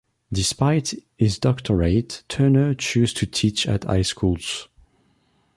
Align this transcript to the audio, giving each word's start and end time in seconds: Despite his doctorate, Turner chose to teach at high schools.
Despite 0.33 0.95
his 1.19 1.37
doctorate, 1.37 2.23
Turner 2.27 2.73
chose 2.73 3.13
to 3.13 3.27
teach 3.27 3.67
at 3.67 3.83
high 3.83 4.01
schools. 4.01 4.67